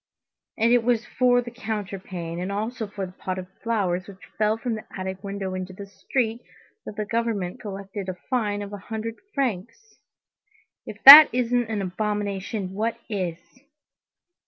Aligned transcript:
And 0.57 0.73
it 0.73 0.83
was 0.83 1.05
for 1.05 1.43
the 1.43 1.51
counterpane, 1.51 2.39
and 2.41 2.51
also 2.51 2.87
for 2.87 3.03
a 3.03 3.11
pot 3.11 3.37
of 3.37 3.45
flowers 3.61 4.07
which 4.07 4.25
fell 4.35 4.57
from 4.57 4.73
the 4.73 4.85
attic 4.97 5.23
window 5.23 5.53
into 5.53 5.73
the 5.73 5.85
street, 5.85 6.41
that 6.87 6.95
the 6.95 7.05
government 7.05 7.59
collected 7.61 8.09
a 8.09 8.15
fine 8.27 8.63
of 8.63 8.73
a 8.73 8.79
hundred 8.89 9.17
francs. 9.35 9.99
If 10.87 11.03
that 11.03 11.29
isn't 11.31 11.69
an 11.69 11.83
abomination, 11.83 12.73
what 12.73 12.97
is!" 13.09 13.37